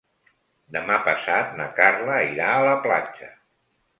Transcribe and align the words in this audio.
Demà 0.77 0.95
passat 1.07 1.51
na 1.59 1.67
Carla 1.79 2.17
irà 2.31 2.49
a 2.55 2.65
la 2.71 2.75
platja. 2.87 3.33